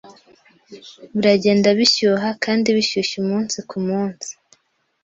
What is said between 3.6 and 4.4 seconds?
ku munsi.